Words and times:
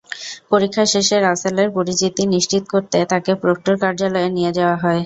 পরীক্ষা 0.51 0.83
শেষে 0.93 1.17
রাসেলের 1.19 1.69
পরিচিতি 1.77 2.23
নিশ্চিত 2.33 2.63
করতে 2.73 2.97
তাঁকে 3.11 3.31
প্রক্টর 3.41 3.75
কার্যালয়ে 3.83 4.29
নিয়ে 4.35 4.51
যাওয়া 4.57 4.77
হয়। 4.77 4.99